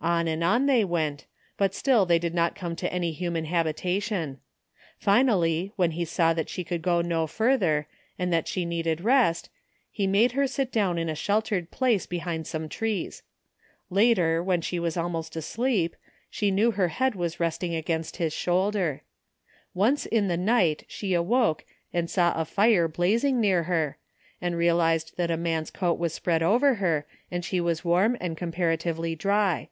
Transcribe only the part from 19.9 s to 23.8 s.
in the night she awoke and saw a fire blazing near